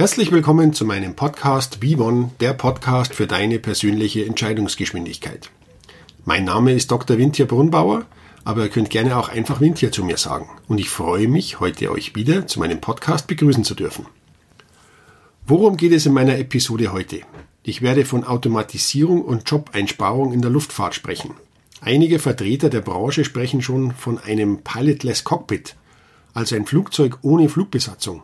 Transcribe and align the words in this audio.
Herzlich 0.00 0.32
willkommen 0.32 0.72
zu 0.72 0.86
meinem 0.86 1.14
Podcast 1.14 1.80
V1, 1.82 2.30
der 2.40 2.54
Podcast 2.54 3.14
für 3.14 3.26
deine 3.26 3.58
persönliche 3.58 4.24
Entscheidungsgeschwindigkeit. 4.24 5.50
Mein 6.24 6.46
Name 6.46 6.72
ist 6.72 6.90
Dr. 6.90 7.18
Wintier 7.18 7.44
Brunnbauer, 7.44 8.06
aber 8.42 8.62
ihr 8.62 8.70
könnt 8.70 8.88
gerne 8.88 9.18
auch 9.18 9.28
einfach 9.28 9.60
Wintier 9.60 9.92
zu 9.92 10.02
mir 10.02 10.16
sagen. 10.16 10.48
Und 10.68 10.78
ich 10.78 10.88
freue 10.88 11.28
mich, 11.28 11.60
heute 11.60 11.90
euch 11.90 12.14
wieder 12.14 12.46
zu 12.46 12.60
meinem 12.60 12.80
Podcast 12.80 13.26
begrüßen 13.26 13.62
zu 13.62 13.74
dürfen. 13.74 14.06
Worum 15.46 15.76
geht 15.76 15.92
es 15.92 16.06
in 16.06 16.14
meiner 16.14 16.38
Episode 16.38 16.94
heute? 16.94 17.20
Ich 17.62 17.82
werde 17.82 18.06
von 18.06 18.24
Automatisierung 18.24 19.20
und 19.20 19.50
Jobeinsparung 19.50 20.32
in 20.32 20.40
der 20.40 20.50
Luftfahrt 20.50 20.94
sprechen. 20.94 21.34
Einige 21.82 22.18
Vertreter 22.18 22.70
der 22.70 22.80
Branche 22.80 23.22
sprechen 23.22 23.60
schon 23.60 23.92
von 23.92 24.18
einem 24.18 24.62
Pilotless 24.64 25.24
Cockpit, 25.24 25.76
also 26.32 26.56
ein 26.56 26.64
Flugzeug 26.64 27.18
ohne 27.20 27.50
Flugbesatzung. 27.50 28.22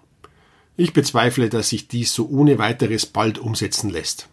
Ich 0.79 0.93
bezweifle, 0.93 1.49
dass 1.49 1.71
sich 1.71 1.89
dies 1.89 2.13
so 2.13 2.29
ohne 2.29 2.59
weiteres 2.59 3.07
bald 3.07 3.39
umsetzen 3.39 3.89
lässt. 3.89 4.29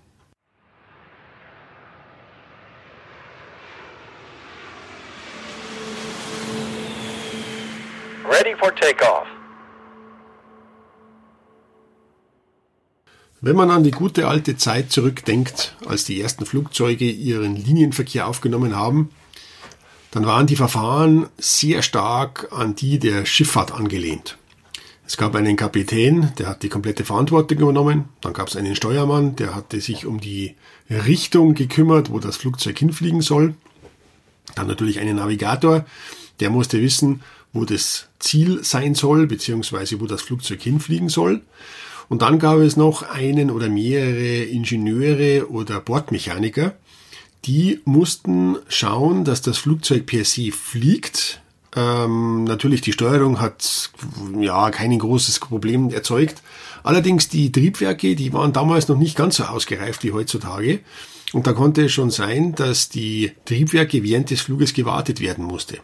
Ready 8.29 8.55
for 8.59 8.75
takeoff. 8.75 9.25
Wenn 13.39 13.55
man 13.55 13.71
an 13.71 13.83
die 13.83 13.91
gute 13.91 14.27
alte 14.27 14.57
Zeit 14.57 14.91
zurückdenkt, 14.91 15.75
als 15.85 16.03
die 16.03 16.19
ersten 16.21 16.45
Flugzeuge 16.45 17.09
ihren 17.09 17.55
Linienverkehr 17.55 18.27
aufgenommen 18.27 18.75
haben, 18.75 19.11
dann 20.11 20.25
waren 20.25 20.47
die 20.47 20.55
Verfahren 20.55 21.29
sehr 21.37 21.81
stark 21.81 22.49
an 22.51 22.75
die 22.75 22.99
der 22.99 23.25
Schifffahrt 23.25 23.71
angelehnt. 23.71 24.37
Es 25.05 25.17
gab 25.17 25.35
einen 25.35 25.57
Kapitän, 25.57 26.31
der 26.37 26.47
hat 26.47 26.63
die 26.63 26.69
komplette 26.69 27.03
Verantwortung 27.03 27.59
übernommen. 27.59 28.05
Dann 28.21 28.33
gab 28.33 28.47
es 28.47 28.55
einen 28.55 28.75
Steuermann, 28.75 29.35
der 29.35 29.53
hatte 29.53 29.81
sich 29.81 30.05
um 30.05 30.19
die 30.19 30.55
Richtung 30.89 31.55
gekümmert, 31.55 32.09
wo 32.09 32.19
das 32.19 32.37
Flugzeug 32.37 32.79
hinfliegen 32.79 33.21
soll. 33.21 33.55
Dann 34.55 34.67
natürlich 34.67 34.99
einen 34.99 35.17
Navigator, 35.17 35.85
der 36.39 36.49
musste 36.49 36.81
wissen, 36.81 37.21
wo 37.51 37.65
das 37.65 38.07
Ziel 38.19 38.63
sein 38.63 38.95
soll, 38.95 39.27
beziehungsweise 39.27 39.99
wo 39.99 40.07
das 40.07 40.21
Flugzeug 40.21 40.61
hinfliegen 40.61 41.09
soll. 41.09 41.41
Und 42.09 42.21
dann 42.21 42.39
gab 42.39 42.59
es 42.59 42.77
noch 42.77 43.03
einen 43.03 43.51
oder 43.51 43.69
mehrere 43.69 44.43
Ingenieure 44.43 45.49
oder 45.49 45.79
Bordmechaniker, 45.79 46.75
die 47.45 47.81
mussten 47.83 48.57
schauen, 48.69 49.25
dass 49.25 49.41
das 49.41 49.57
Flugzeug 49.57 50.05
per 50.05 50.23
se 50.23 50.51
fliegt, 50.51 51.41
ähm, 51.75 52.43
natürlich, 52.43 52.81
die 52.81 52.93
Steuerung 52.93 53.41
hat 53.41 53.91
ja 54.39 54.69
kein 54.69 54.97
großes 54.97 55.39
Problem 55.39 55.89
erzeugt. 55.89 56.41
Allerdings 56.83 57.29
die 57.29 57.51
Triebwerke, 57.51 58.15
die 58.15 58.33
waren 58.33 58.53
damals 58.53 58.87
noch 58.87 58.97
nicht 58.97 59.15
ganz 59.15 59.37
so 59.37 59.43
ausgereift 59.45 60.03
wie 60.03 60.11
heutzutage. 60.11 60.81
Und 61.31 61.47
da 61.47 61.53
konnte 61.53 61.85
es 61.85 61.91
schon 61.91 62.11
sein, 62.11 62.53
dass 62.53 62.89
die 62.89 63.31
Triebwerke 63.45 64.03
während 64.03 64.29
des 64.29 64.41
Fluges 64.41 64.73
gewartet 64.73 65.19
werden 65.19 65.45
musste. 65.45 65.79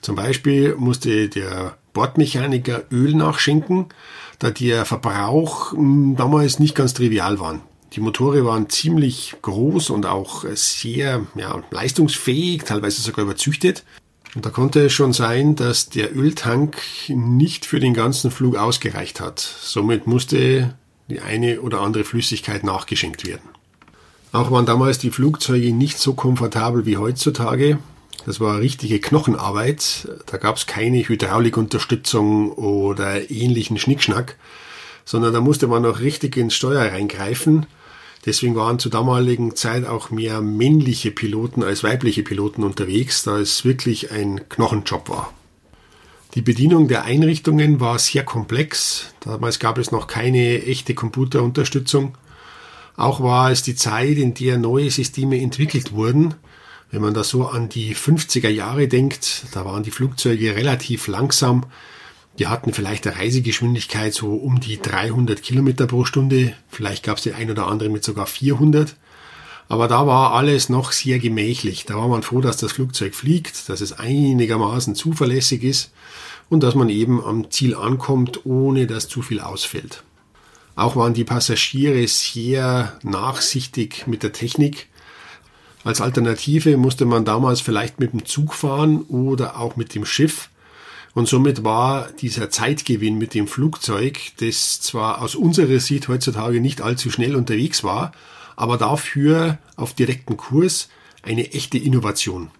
Zum 0.00 0.14
Beispiel 0.14 0.76
musste 0.76 1.28
der 1.28 1.76
Bordmechaniker 1.94 2.84
Öl 2.92 3.14
nachschenken, 3.14 3.86
da 4.38 4.50
der 4.50 4.84
Verbrauch 4.84 5.72
hm, 5.72 6.14
damals 6.16 6.58
nicht 6.58 6.74
ganz 6.74 6.94
trivial 6.94 7.40
war. 7.40 7.60
Die 7.94 8.00
Motore 8.00 8.44
waren 8.44 8.68
ziemlich 8.68 9.34
groß 9.42 9.90
und 9.90 10.04
auch 10.04 10.44
sehr 10.54 11.26
ja, 11.36 11.62
leistungsfähig, 11.70 12.64
teilweise 12.64 13.00
sogar 13.00 13.24
überzüchtet. 13.24 13.84
Und 14.34 14.44
da 14.44 14.50
konnte 14.50 14.86
es 14.86 14.92
schon 14.92 15.12
sein, 15.12 15.54
dass 15.54 15.88
der 15.88 16.16
Öltank 16.16 16.76
nicht 17.08 17.66
für 17.66 17.78
den 17.78 17.94
ganzen 17.94 18.30
Flug 18.30 18.56
ausgereicht 18.56 19.20
hat. 19.20 19.38
Somit 19.38 20.06
musste 20.06 20.74
die 21.08 21.20
eine 21.20 21.60
oder 21.60 21.80
andere 21.80 22.04
Flüssigkeit 22.04 22.64
nachgeschenkt 22.64 23.26
werden. 23.26 23.48
Auch 24.32 24.50
waren 24.50 24.66
damals 24.66 24.98
die 24.98 25.10
Flugzeuge 25.10 25.72
nicht 25.72 25.98
so 25.98 26.14
komfortabel 26.14 26.86
wie 26.86 26.96
heutzutage. 26.96 27.78
Das 28.26 28.40
war 28.40 28.58
richtige 28.58 28.98
Knochenarbeit. 28.98 30.08
Da 30.26 30.38
gab 30.38 30.56
es 30.56 30.66
keine 30.66 31.06
Hydraulikunterstützung 31.06 32.50
oder 32.52 33.30
ähnlichen 33.30 33.78
Schnickschnack, 33.78 34.36
sondern 35.04 35.32
da 35.32 35.40
musste 35.40 35.68
man 35.68 35.82
noch 35.82 36.00
richtig 36.00 36.36
ins 36.36 36.54
Steuer 36.54 36.90
reingreifen 36.90 37.66
Deswegen 38.26 38.56
waren 38.56 38.78
zur 38.78 38.90
damaligen 38.90 39.54
Zeit 39.54 39.86
auch 39.86 40.10
mehr 40.10 40.40
männliche 40.40 41.10
Piloten 41.10 41.62
als 41.62 41.84
weibliche 41.84 42.22
Piloten 42.22 42.62
unterwegs, 42.62 43.22
da 43.22 43.38
es 43.38 43.64
wirklich 43.64 44.12
ein 44.12 44.48
Knochenjob 44.48 45.08
war. 45.08 45.32
Die 46.34 46.42
Bedienung 46.42 46.88
der 46.88 47.04
Einrichtungen 47.04 47.80
war 47.80 47.98
sehr 47.98 48.24
komplex. 48.24 49.12
Damals 49.20 49.58
gab 49.58 49.78
es 49.78 49.92
noch 49.92 50.06
keine 50.06 50.64
echte 50.64 50.94
Computerunterstützung. 50.94 52.16
Auch 52.96 53.20
war 53.20 53.50
es 53.50 53.62
die 53.62 53.76
Zeit, 53.76 54.16
in 54.16 54.34
der 54.34 54.58
neue 54.58 54.90
Systeme 54.90 55.40
entwickelt 55.40 55.92
wurden. 55.92 56.34
Wenn 56.90 57.02
man 57.02 57.14
da 57.14 57.24
so 57.24 57.46
an 57.46 57.68
die 57.68 57.94
50er 57.94 58.48
Jahre 58.48 58.88
denkt, 58.88 59.44
da 59.52 59.64
waren 59.64 59.82
die 59.82 59.90
Flugzeuge 59.90 60.56
relativ 60.56 61.08
langsam 61.08 61.66
die 62.38 62.48
hatten 62.48 62.72
vielleicht 62.72 63.06
eine 63.06 63.16
Reisegeschwindigkeit 63.16 64.12
so 64.12 64.34
um 64.34 64.60
die 64.60 64.80
300 64.80 65.42
Kilometer 65.42 65.86
pro 65.86 66.04
Stunde. 66.04 66.54
Vielleicht 66.68 67.04
gab 67.04 67.18
es 67.18 67.22
den 67.22 67.34
ein 67.34 67.50
oder 67.50 67.66
anderen 67.66 67.92
mit 67.92 68.04
sogar 68.04 68.26
400. 68.26 68.96
Aber 69.68 69.88
da 69.88 70.06
war 70.06 70.32
alles 70.34 70.68
noch 70.68 70.92
sehr 70.92 71.18
gemächlich. 71.18 71.86
Da 71.86 71.96
war 71.96 72.08
man 72.08 72.22
froh, 72.22 72.40
dass 72.40 72.56
das 72.56 72.72
Flugzeug 72.72 73.14
fliegt, 73.14 73.68
dass 73.68 73.80
es 73.80 73.92
einigermaßen 73.92 74.94
zuverlässig 74.94 75.62
ist 75.62 75.92
und 76.50 76.62
dass 76.62 76.74
man 76.74 76.88
eben 76.88 77.24
am 77.24 77.50
Ziel 77.50 77.74
ankommt, 77.74 78.44
ohne 78.44 78.86
dass 78.86 79.08
zu 79.08 79.22
viel 79.22 79.40
ausfällt. 79.40 80.02
Auch 80.76 80.96
waren 80.96 81.14
die 81.14 81.24
Passagiere 81.24 82.06
sehr 82.08 82.98
nachsichtig 83.02 84.06
mit 84.06 84.22
der 84.22 84.32
Technik. 84.32 84.88
Als 85.84 86.00
Alternative 86.00 86.76
musste 86.76 87.04
man 87.04 87.24
damals 87.24 87.60
vielleicht 87.60 88.00
mit 88.00 88.12
dem 88.12 88.24
Zug 88.24 88.54
fahren 88.54 89.02
oder 89.02 89.58
auch 89.58 89.76
mit 89.76 89.94
dem 89.94 90.04
Schiff. 90.04 90.50
Und 91.14 91.28
somit 91.28 91.62
war 91.62 92.10
dieser 92.20 92.50
Zeitgewinn 92.50 93.18
mit 93.18 93.34
dem 93.34 93.46
Flugzeug, 93.46 94.18
das 94.40 94.80
zwar 94.80 95.22
aus 95.22 95.36
unserer 95.36 95.78
Sicht 95.78 96.08
heutzutage 96.08 96.60
nicht 96.60 96.82
allzu 96.82 97.10
schnell 97.10 97.36
unterwegs 97.36 97.84
war, 97.84 98.12
aber 98.56 98.76
dafür 98.78 99.58
auf 99.76 99.94
direkten 99.94 100.36
Kurs 100.36 100.88
eine 101.22 101.52
echte 101.52 101.78
Innovation. 101.78 102.50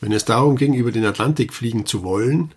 Wenn 0.00 0.12
es 0.12 0.26
darum 0.26 0.56
ging, 0.56 0.74
über 0.74 0.92
den 0.92 1.04
Atlantik 1.04 1.52
fliegen 1.52 1.86
zu 1.86 2.02
wollen, 2.02 2.52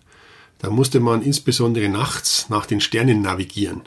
dann 0.59 0.73
musste 0.73 0.99
man 0.99 1.21
insbesondere 1.21 1.89
nachts 1.89 2.49
nach 2.49 2.65
den 2.65 2.81
Sternen 2.81 3.21
navigieren. 3.21 3.81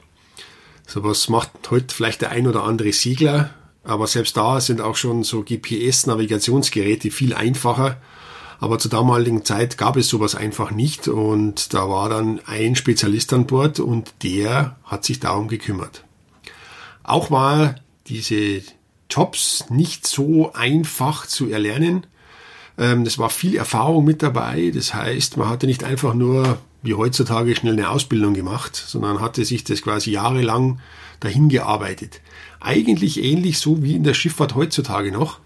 Sowas 0.87 1.28
macht 1.28 1.50
heute 1.71 1.94
vielleicht 1.94 2.22
der 2.22 2.31
ein 2.31 2.49
oder 2.49 2.65
andere 2.65 2.93
Segler, 2.93 3.50
aber 3.84 4.06
selbst 4.06 4.37
da 4.37 4.60
sind 4.60 4.81
auch 4.81 4.97
schon 4.97 5.22
so 5.25 5.43
GPS-Navigationsgeräte 5.43 7.10
viel 7.10 7.34
einfacher 7.34 7.99
aber 8.60 8.78
zur 8.78 8.91
damaligen 8.91 9.44
Zeit 9.44 9.78
gab 9.78 9.97
es 9.97 10.09
sowas 10.09 10.34
einfach 10.34 10.70
nicht 10.70 11.09
und 11.09 11.75
da 11.75 11.88
war 11.88 12.09
dann 12.09 12.41
ein 12.47 12.76
Spezialist 12.76 13.32
an 13.32 13.47
Bord 13.47 13.81
und 13.81 14.12
der 14.22 14.77
hat 14.84 15.04
sich 15.04 15.21
darum 15.21 15.48
gekümmert. 15.48 16.04
Auch 17.03 17.30
war 17.30 17.77
diese 18.06 18.62
Jobs 19.10 19.66
nicht 19.71 20.06
so 20.06 20.53
einfach 20.54 21.27
zu 21.27 21.51
erlernen. 21.51 22.06
Ähm, 22.78 23.03
es 23.03 23.18
war 23.18 23.30
viel 23.30 23.56
Erfahrung 23.56 24.04
mit 24.04 24.22
dabei. 24.22 24.72
Das 24.74 24.95
heißt, 24.95 25.36
man 25.36 25.48
hatte 25.48 25.66
nicht 25.66 25.84
einfach 25.84 26.15
nur 26.15 26.59
wie 26.83 26.95
heutzutage 26.95 27.56
schnell 27.56 27.74
eine 27.74 27.89
Ausbildung 27.89 28.34
gemacht, 28.34 28.77
sondern 28.77 29.21
hatte 29.21 29.45
sich 29.45 29.65
das 29.65 29.83
quasi 29.83 30.10
jahrelang 30.10 30.80
dahin 31.21 31.48
gearbeitet. 31.48 32.21
Eigentlich 32.60 33.22
ähnlich 33.22 33.59
so 33.59 33.83
wie 33.83 33.95
in 33.95 34.04
der 34.04 34.15
Schifffahrt 34.15 34.54
heutzutage 34.54 35.10
noch. 35.10 35.41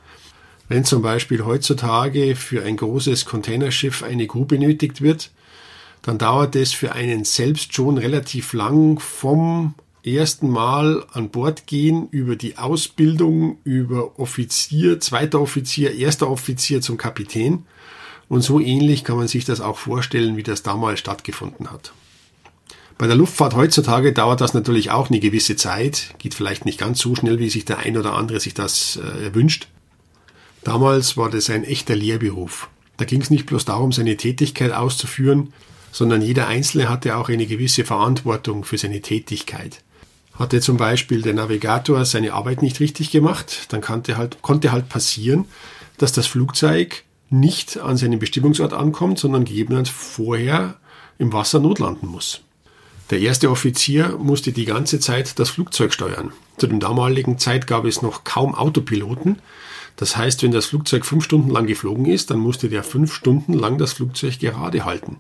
Wenn 0.69 0.85
zum 0.85 1.01
Beispiel 1.01 1.45
heutzutage 1.45 2.37
für 2.37 2.63
ein 2.63 2.77
großes 2.77 3.25
Containerschiff 3.25 4.03
eine 4.03 4.27
Crew 4.27 4.45
benötigt 4.45 5.01
wird, 5.01 5.31
dann 6.03 6.19
dauert 6.19 6.55
es 6.57 6.73
für 6.73 6.93
einen 6.93 7.25
selbst 7.25 7.75
schon 7.75 7.99
relativ 7.99 8.53
lang 8.53 8.99
vom 8.99 9.75
ersten 10.05 10.49
Mal 10.51 11.05
an 11.13 11.31
Bord 11.31 11.67
gehen, 11.67 12.09
über 12.11 12.37
die 12.37 12.59
Ausbildung, 12.59 13.59
über 13.65 14.19
Offizier, 14.19 15.01
zweiter 15.01 15.41
Offizier, 15.41 15.95
erster 15.95 16.31
Offizier 16.31 16.81
zum 16.81 16.97
Kapitän. 16.97 17.65
Und 18.29 18.43
so 18.43 18.61
ähnlich 18.61 19.05
kann 19.05 19.17
man 19.17 19.29
sich 19.29 19.45
das 19.45 19.61
auch 19.61 19.79
vorstellen, 19.79 20.37
wie 20.37 20.43
das 20.43 20.63
damals 20.63 21.01
stattgefunden 21.01 21.71
hat. 21.71 21.93
Bei 22.99 23.07
der 23.07 23.17
Luftfahrt 23.17 23.55
heutzutage 23.55 24.13
dauert 24.13 24.41
das 24.41 24.55
natürlich 24.55 24.91
auch 24.91 25.09
eine 25.09 25.21
gewisse 25.21 25.57
Zeit, 25.57 26.15
geht 26.19 26.35
vielleicht 26.35 26.65
nicht 26.65 26.79
ganz 26.79 26.99
so 26.99 27.15
schnell, 27.15 27.39
wie 27.39 27.49
sich 27.49 27.65
der 27.65 27.79
ein 27.79 27.97
oder 27.97 28.15
andere 28.15 28.41
sich 28.41 28.55
das 28.55 28.97
äh, 28.97 29.35
wünscht. 29.35 29.69
Damals 30.65 31.17
war 31.17 31.31
das 31.31 31.51
ein 31.51 31.65
echter 31.65 31.97
Lehrberuf. 31.97 32.69
Da 32.97 33.05
ging 33.05 33.21
es 33.23 33.31
nicht 33.31 33.47
bloß 33.47 33.65
darum, 33.65 33.93
seine 33.93 34.17
Tätigkeit 34.17 34.73
auszuführen, 34.73 35.53
sondern 35.93 36.23
jeder 36.23 36.49
Einzelne 36.49 36.89
hatte 36.89 37.17
auch 37.17 37.29
eine 37.29 37.47
gewisse 37.47 37.85
Verantwortung 37.85 38.65
für 38.65 38.79
seine 38.79 39.01
Tätigkeit. 39.01 39.83
Hatte 40.35 40.61
zum 40.61 40.77
Beispiel 40.77 41.23
der 41.23 41.35
Navigator 41.35 42.05
seine 42.05 42.33
Arbeit 42.33 42.63
nicht 42.63 42.81
richtig 42.81 43.11
gemacht, 43.11 43.67
dann 43.71 43.81
konnte 43.81 44.17
halt, 44.17 44.43
konnte 44.43 44.71
halt 44.73 44.89
passieren, 44.89 45.47
dass 45.97 46.13
das 46.13 46.27
Flugzeug 46.27 47.05
nicht 47.31 47.79
an 47.79 47.97
seinem 47.97 48.19
Bestimmungsort 48.19 48.73
ankommt, 48.73 49.19
sondern 49.19 49.45
gegebenenfalls 49.45 49.91
vorher 49.91 50.77
im 51.19 51.33
Wasser 51.33 51.61
notlanden 51.61 52.09
muss. 52.09 52.41
Der 53.11 53.21
erste 53.21 53.51
Offizier 53.51 54.17
musste 54.19 54.53
die 54.53 54.67
ganze 54.67 55.01
Zeit 55.01 55.39
das 55.39 55.51
Flugzeug 55.51 55.93
steuern. 55.93 56.33
Zu 56.59 56.67
dem 56.67 56.79
damaligen 56.79 57.39
Zeit 57.39 57.67
gab 57.67 57.85
es 57.85 58.03
noch 58.03 58.25
kaum 58.25 58.55
Autopiloten. 58.55 59.39
Das 59.99 60.17
heißt, 60.17 60.45
wenn 60.45 60.53
das 60.53 60.67
Flugzeug 60.67 61.05
fünf 61.05 61.25
Stunden 61.25 61.51
lang 61.51 61.67
geflogen 61.67 62.07
ist, 62.07 62.31
dann 62.31 62.39
musste 62.39 62.69
der 62.69 62.85
fünf 62.85 63.13
Stunden 63.13 63.53
lang 63.53 63.79
das 63.79 63.95
Flugzeug 63.95 64.39
gerade 64.39 64.85
halten. 64.85 65.17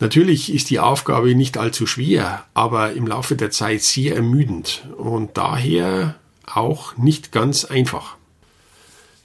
Natürlich 0.00 0.52
ist 0.52 0.70
die 0.70 0.80
Aufgabe 0.80 1.36
nicht 1.36 1.56
allzu 1.56 1.86
schwer, 1.86 2.44
aber 2.54 2.92
im 2.94 3.06
Laufe 3.06 3.36
der 3.36 3.52
Zeit 3.52 3.82
sehr 3.82 4.16
ermüdend 4.16 4.88
und 4.98 5.36
daher 5.36 6.16
auch 6.44 6.96
nicht 6.96 7.30
ganz 7.30 7.64
einfach. 7.64 8.16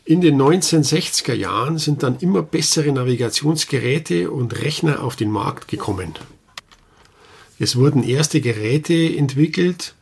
In 0.06 0.22
den 0.22 0.40
1960er 0.40 1.34
Jahren 1.34 1.80
sind 1.80 2.04
dann 2.04 2.20
immer 2.20 2.44
bessere 2.44 2.92
Navigationsgeräte 2.92 4.30
und 4.30 4.62
Rechner 4.62 5.04
auf 5.04 5.16
den 5.16 5.32
Markt 5.32 5.68
gekommen. 5.68 6.14
Es 7.58 7.76
wurden 7.76 8.04
erste 8.04 8.40
Geräte 8.40 8.94
entwickelt, 8.94 9.96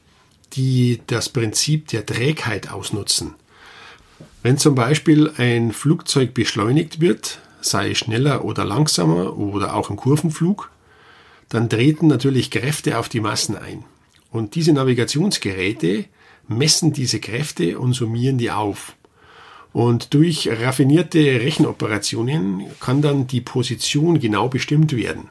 die 0.53 0.99
das 1.07 1.29
Prinzip 1.29 1.87
der 1.87 2.05
Trägheit 2.05 2.69
ausnutzen. 2.69 3.35
Wenn 4.43 4.57
zum 4.57 4.75
Beispiel 4.75 5.31
ein 5.37 5.71
Flugzeug 5.71 6.33
beschleunigt 6.33 7.01
wird, 7.01 7.39
sei 7.61 7.95
schneller 7.95 8.45
oder 8.45 8.65
langsamer 8.65 9.37
oder 9.37 9.75
auch 9.75 9.89
im 9.89 9.97
Kurvenflug, 9.97 10.71
dann 11.49 11.69
treten 11.69 12.07
natürlich 12.07 12.51
Kräfte 12.51 12.99
auf 12.99 13.09
die 13.09 13.19
Massen 13.19 13.57
ein. 13.57 13.83
Und 14.31 14.55
diese 14.55 14.73
Navigationsgeräte 14.73 16.05
messen 16.47 16.93
diese 16.93 17.19
Kräfte 17.19 17.79
und 17.79 17.93
summieren 17.93 18.37
die 18.37 18.51
auf. 18.51 18.95
Und 19.73 20.13
durch 20.13 20.47
raffinierte 20.49 21.19
Rechenoperationen 21.19 22.63
kann 22.79 23.01
dann 23.01 23.27
die 23.27 23.41
Position 23.41 24.19
genau 24.19 24.49
bestimmt 24.49 24.95
werden. 24.95 25.29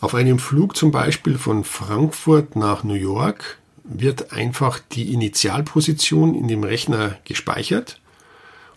Auf 0.00 0.14
einem 0.14 0.38
Flug 0.38 0.76
zum 0.76 0.90
Beispiel 0.90 1.38
von 1.38 1.64
Frankfurt 1.64 2.56
nach 2.56 2.82
New 2.84 2.94
York 2.94 3.58
wird 3.84 4.32
einfach 4.32 4.78
die 4.92 5.12
Initialposition 5.12 6.34
in 6.34 6.48
dem 6.48 6.64
Rechner 6.64 7.18
gespeichert 7.24 8.00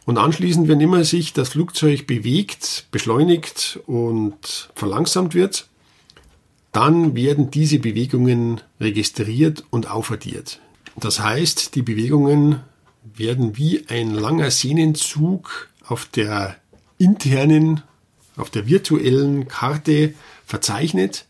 und 0.09 0.17
anschließend, 0.17 0.67
wenn 0.67 0.81
immer 0.81 1.03
sich 1.03 1.33
das 1.33 1.49
Flugzeug 1.49 2.07
bewegt, 2.07 2.87
beschleunigt 2.89 3.79
und 3.85 4.71
verlangsamt 4.73 5.35
wird, 5.35 5.67
dann 6.71 7.13
werden 7.13 7.51
diese 7.51 7.77
Bewegungen 7.77 8.59
registriert 8.81 9.65
und 9.69 9.91
aufaddiert. 9.91 10.61
Das 10.95 11.19
heißt, 11.19 11.75
die 11.75 11.83
Bewegungen 11.83 12.61
werden 13.03 13.55
wie 13.55 13.87
ein 13.87 14.09
langer 14.09 14.49
Sehnenzug 14.49 15.69
auf 15.85 16.05
der 16.05 16.55
internen, 16.97 17.83
auf 18.35 18.49
der 18.49 18.65
virtuellen 18.65 19.47
Karte 19.47 20.15
verzeichnet 20.43 21.27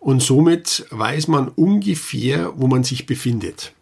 und 0.00 0.24
somit 0.24 0.86
weiß 0.90 1.28
man 1.28 1.46
ungefähr, 1.46 2.52
wo 2.56 2.66
man 2.66 2.82
sich 2.82 3.06
befindet. 3.06 3.74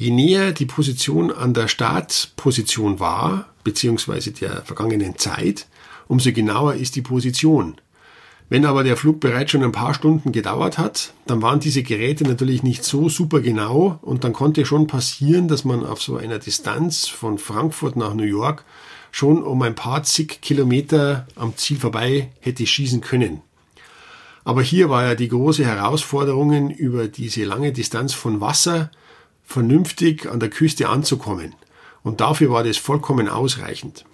Je 0.00 0.10
näher 0.10 0.52
die 0.52 0.64
Position 0.64 1.30
an 1.30 1.52
der 1.52 1.68
Startposition 1.68 3.00
war, 3.00 3.44
beziehungsweise 3.64 4.32
der 4.32 4.62
vergangenen 4.62 5.18
Zeit, 5.18 5.66
umso 6.08 6.32
genauer 6.32 6.76
ist 6.76 6.96
die 6.96 7.02
Position. 7.02 7.74
Wenn 8.48 8.64
aber 8.64 8.82
der 8.82 8.96
Flug 8.96 9.20
bereits 9.20 9.50
schon 9.50 9.62
ein 9.62 9.72
paar 9.72 9.92
Stunden 9.92 10.32
gedauert 10.32 10.78
hat, 10.78 11.12
dann 11.26 11.42
waren 11.42 11.60
diese 11.60 11.82
Geräte 11.82 12.24
natürlich 12.24 12.62
nicht 12.62 12.82
so 12.82 13.10
super 13.10 13.40
genau 13.40 13.98
und 14.00 14.24
dann 14.24 14.32
konnte 14.32 14.64
schon 14.64 14.86
passieren, 14.86 15.48
dass 15.48 15.66
man 15.66 15.84
auf 15.84 16.00
so 16.00 16.16
einer 16.16 16.38
Distanz 16.38 17.06
von 17.06 17.36
Frankfurt 17.36 17.96
nach 17.96 18.14
New 18.14 18.22
York 18.22 18.64
schon 19.10 19.42
um 19.42 19.60
ein 19.60 19.74
paar 19.74 20.02
zig 20.04 20.40
Kilometer 20.40 21.26
am 21.36 21.58
Ziel 21.58 21.76
vorbei 21.76 22.30
hätte 22.40 22.66
schießen 22.66 23.02
können. 23.02 23.42
Aber 24.44 24.62
hier 24.62 24.88
war 24.88 25.04
ja 25.04 25.14
die 25.14 25.28
große 25.28 25.66
Herausforderung, 25.66 26.70
über 26.70 27.06
diese 27.06 27.44
lange 27.44 27.72
Distanz 27.72 28.14
von 28.14 28.40
Wasser 28.40 28.90
vernünftig 29.50 30.30
an 30.30 30.38
der 30.38 30.48
Küste 30.48 30.88
anzukommen. 30.88 31.56
Und 32.04 32.20
dafür 32.20 32.50
war 32.50 32.62
das 32.62 32.76
vollkommen 32.76 33.28
ausreichend. 33.28 34.04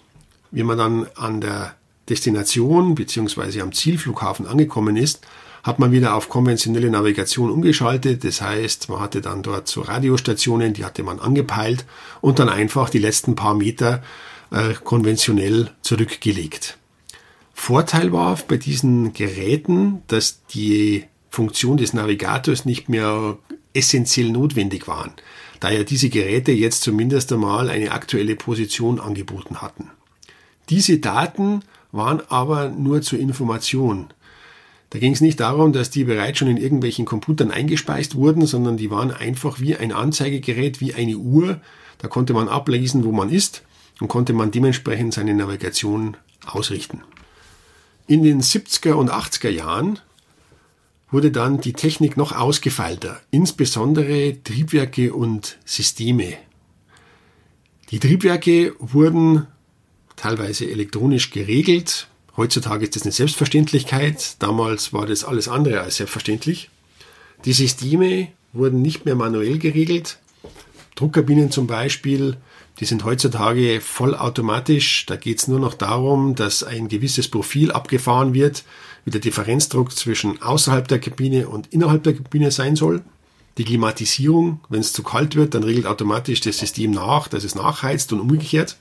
Wie 0.51 0.63
man 0.63 0.79
dann 0.79 1.07
an 1.15 1.43
der 1.43 1.75
Destination 2.09 2.95
bzw. 2.95 3.61
am 3.61 3.73
Zielflughafen 3.73 4.47
angekommen 4.47 4.97
ist, 4.97 5.27
hat 5.63 5.79
man 5.79 5.93
wieder 5.93 6.15
auf 6.15 6.31
konventionelle 6.31 6.89
Navigation 6.89 7.51
umgeschaltet. 7.51 8.25
Das 8.25 8.41
heißt, 8.41 8.89
man 8.89 9.01
hatte 9.01 9.21
dann 9.21 9.43
dort 9.43 9.69
so 9.69 9.83
Radiostationen, 9.83 10.73
die 10.73 10.87
hatte 10.87 11.03
man 11.03 11.19
angepeilt 11.19 11.85
und 12.23 12.39
dann 12.39 12.49
einfach 12.49 12.89
die 12.89 12.99
letzten 12.99 13.35
paar 13.35 13.55
Meter 13.55 14.03
äh, 14.51 14.73
konventionell 14.73 15.71
zurückgelegt. 15.83 16.79
Vorteil 17.53 18.11
war 18.13 18.39
bei 18.49 18.57
diesen 18.57 19.13
Geräten, 19.13 20.03
dass 20.07 20.47
die 20.47 21.05
Funktion 21.29 21.77
des 21.77 21.93
Navigators 21.93 22.65
nicht 22.65 22.89
mehr 22.89 23.37
essentiell 23.77 24.31
notwendig 24.31 24.89
waren, 24.89 25.13
da 25.61 25.71
ja 25.71 25.85
diese 25.85 26.09
Geräte 26.09 26.53
jetzt 26.53 26.83
zumindest 26.83 27.33
einmal 27.33 27.71
eine 27.71 27.93
aktuelle 27.93 28.37
Position 28.37 29.01
angeboten 29.01 29.61
hatten. 29.63 29.91
Diese 30.69 30.99
Daten 30.99 31.63
waren 31.93 32.21
aber 32.29 32.69
nur 32.69 33.03
zur 33.03 33.19
Information. 33.19 34.09
Da 34.91 34.99
ging 34.99 35.13
es 35.13 35.21
nicht 35.21 35.41
darum, 35.41 35.73
dass 35.73 35.91
die 35.91 36.05
bereits 36.05 36.39
schon 36.39 36.49
in 36.49 36.57
irgendwelchen 36.57 37.05
Computern 37.05 37.51
eingespeist 37.51 38.15
wurden, 38.15 38.47
sondern 38.47 38.77
die 38.77 38.91
waren 38.91 39.11
einfach 39.11 39.61
wie 39.61 39.77
ein 39.77 39.93
Anzeigegerät, 39.93 40.81
wie 40.81 40.95
eine 40.95 41.17
Uhr. 41.17 41.61
Da 41.99 42.09
konnte 42.09 42.35
man 42.35 42.49
ablesen, 42.49 43.05
wo 43.05 43.13
man 43.13 43.31
ist 43.31 43.63
und 44.01 44.09
konnte 44.09 44.33
man 44.33 44.51
dementsprechend 44.51 45.15
seine 45.15 45.35
Navigation 45.35 46.17
ausrichten. 46.45 47.03
In 48.07 48.23
den 48.23 48.41
70er 48.41 48.93
und 48.93 49.11
80er 49.11 49.49
Jahren 49.49 49.99
wurde 51.11 51.31
dann 51.31 51.61
die 51.61 51.73
Technik 51.73 52.17
noch 52.17 52.33
ausgefeilter, 52.33 53.21
insbesondere 53.31 54.43
Triebwerke 54.43 55.15
und 55.15 55.59
Systeme. 55.65 56.35
Die 57.91 58.01
Triebwerke 58.01 58.75
wurden 58.79 59.47
teilweise 60.17 60.69
elektronisch 60.69 61.31
geregelt. 61.31 62.09
Heutzutage 62.37 62.85
ist 62.85 62.97
das 62.97 63.03
eine 63.05 63.13
Selbstverständlichkeit. 63.13 64.37
Damals 64.41 64.93
war 64.93 65.07
das 65.07 65.25
alles 65.25 65.49
andere 65.49 65.81
als 65.81 65.97
selbstverständlich. 65.97 66.71
Die 67.45 67.53
Systeme 67.53 68.29
wurden 68.53 68.83
nicht 68.83 69.05
mehr 69.05 69.15
manuell 69.15 69.59
geregelt. 69.59 70.19
Druckkabinen 70.97 71.51
zum 71.51 71.67
Beispiel 71.67 72.37
die 72.79 72.85
sind 72.85 73.05
heutzutage 73.05 73.81
vollautomatisch. 73.81 75.07
Da 75.07 75.17
geht 75.17 75.39
es 75.39 75.49
nur 75.49 75.59
noch 75.59 75.75
darum, 75.75 76.35
dass 76.35 76.63
ein 76.63 76.89
gewisses 76.89 77.29
Profil 77.29 77.73
abgefahren 77.73 78.35
wird, 78.35 78.65
wie 79.05 79.11
der 79.11 79.21
Differenzdruck 79.21 79.93
zwischen 79.93 80.43
außerhalb 80.43 80.87
der 80.87 80.99
Kabine 80.99 81.49
und 81.49 81.73
innerhalb 81.73 82.03
der 82.03 82.15
Kabine 82.15 82.51
sein 82.51 82.77
soll. 82.77 83.03
Die 83.57 83.65
Klimatisierung, 83.65 84.61
wenn 84.69 84.81
es 84.81 84.93
zu 84.93 85.03
kalt 85.03 85.37
wird, 85.37 85.55
dann 85.55 85.63
regelt 85.63 85.87
automatisch 85.87 86.43
das 86.43 86.59
System 86.59 86.91
nach, 86.91 87.29
dass 87.29 87.45
es 87.45 87.55
nachheizt 87.55 88.13
und 88.13 88.21
umgekehrt. 88.21 88.77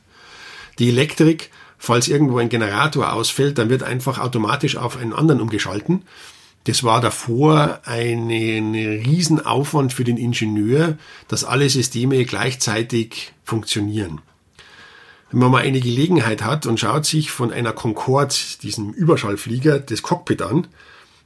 Die 0.79 0.89
Elektrik, 0.89 1.51
falls 1.77 2.09
irgendwo 2.09 2.39
ein 2.39 2.49
Generator 2.49 3.13
ausfällt, 3.13 3.57
dann 3.57 3.69
wird 3.69 3.83
einfach 3.83 4.19
automatisch 4.19 4.75
auf 4.75 4.97
einen 4.97 5.13
anderen 5.13 5.39
umgeschalten. 5.39 6.03
Das 6.65 6.83
war 6.83 6.99
davor 6.99 7.81
ein 7.85 8.29
Riesenaufwand 8.29 9.93
für 9.93 10.03
den 10.03 10.17
Ingenieur, 10.17 10.97
dass 11.27 11.43
alle 11.43 11.69
Systeme 11.69 12.25
gleichzeitig 12.25 13.33
funktionieren. 13.43 14.21
Wenn 15.29 15.39
man 15.39 15.51
mal 15.51 15.63
eine 15.63 15.79
Gelegenheit 15.79 16.43
hat 16.43 16.65
und 16.65 16.79
schaut 16.79 17.05
sich 17.05 17.29
von 17.29 17.51
einer 17.51 17.71
Concorde, 17.71 18.35
diesem 18.63 18.91
Überschallflieger, 18.91 19.79
das 19.79 20.01
Cockpit 20.01 20.41
an, 20.41 20.67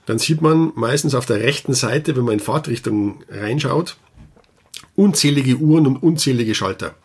dann 0.05 0.19
sieht 0.19 0.41
man 0.41 0.74
meistens 0.75 1.15
auf 1.15 1.25
der 1.25 1.39
rechten 1.39 1.74
Seite, 1.74 2.17
wenn 2.17 2.25
man 2.25 2.34
in 2.34 2.39
Fahrtrichtung 2.39 3.24
reinschaut, 3.29 3.96
unzählige 4.96 5.55
Uhren 5.55 5.88
und 5.88 5.98
unzählige 5.98 6.55
Schalter. 6.55 6.96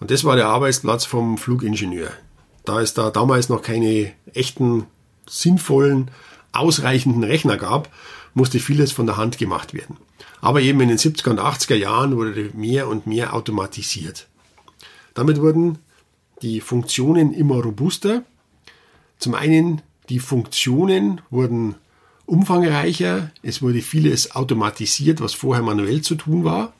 Und 0.00 0.10
das 0.10 0.24
war 0.24 0.36
der 0.36 0.46
Arbeitsplatz 0.48 1.04
vom 1.04 1.36
Flugingenieur. 1.36 2.10
Da 2.64 2.80
es 2.80 2.94
da 2.94 3.10
damals 3.10 3.48
noch 3.50 3.60
keine 3.62 4.12
echten, 4.32 4.86
sinnvollen 5.28 6.10
ausreichenden 6.58 7.24
Rechner 7.24 7.56
gab, 7.56 7.92
musste 8.34 8.60
vieles 8.60 8.92
von 8.92 9.06
der 9.06 9.16
Hand 9.16 9.38
gemacht 9.38 9.74
werden. 9.74 9.96
Aber 10.40 10.60
eben 10.60 10.80
in 10.80 10.88
den 10.88 10.98
70er 10.98 11.30
und 11.30 11.40
80er 11.40 11.74
Jahren 11.74 12.16
wurde 12.16 12.50
mehr 12.54 12.88
und 12.88 13.06
mehr 13.06 13.34
automatisiert. 13.34 14.28
Damit 15.14 15.40
wurden 15.40 15.78
die 16.42 16.60
Funktionen 16.60 17.32
immer 17.32 17.62
robuster. 17.62 18.22
Zum 19.18 19.34
einen 19.34 19.82
die 20.10 20.18
Funktionen 20.18 21.20
wurden 21.30 21.74
umfangreicher, 22.26 23.30
es 23.42 23.62
wurde 23.62 23.80
vieles 23.80 24.34
automatisiert, 24.34 25.20
was 25.20 25.34
vorher 25.34 25.62
manuell 25.64 26.02
zu 26.02 26.16
tun 26.16 26.44
war, 26.44 26.74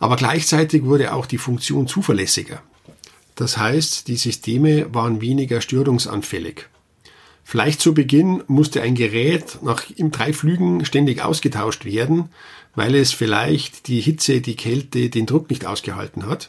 aber 0.00 0.16
gleichzeitig 0.16 0.84
wurde 0.84 1.12
auch 1.12 1.26
die 1.26 1.38
Funktion 1.38 1.86
zuverlässiger. 1.86 2.62
Das 3.34 3.56
heißt, 3.56 4.08
die 4.08 4.16
Systeme 4.16 4.92
waren 4.94 5.20
weniger 5.20 5.60
störungsanfällig. 5.60 6.68
Vielleicht 7.52 7.82
zu 7.82 7.92
Beginn 7.92 8.42
musste 8.46 8.80
ein 8.80 8.94
Gerät 8.94 9.58
nach 9.60 9.84
drei 9.98 10.32
Flügen 10.32 10.86
ständig 10.86 11.22
ausgetauscht 11.22 11.84
werden, 11.84 12.30
weil 12.74 12.94
es 12.94 13.12
vielleicht 13.12 13.88
die 13.88 14.00
Hitze, 14.00 14.40
die 14.40 14.56
Kälte, 14.56 15.10
den 15.10 15.26
Druck 15.26 15.50
nicht 15.50 15.66
ausgehalten 15.66 16.24
hat. 16.24 16.48